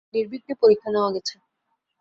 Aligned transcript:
নির্বিঘ্নে 0.13 0.53
পরীক্ষা 0.61 0.89
নেওয়া 0.91 1.09
গেছে। 1.15 1.35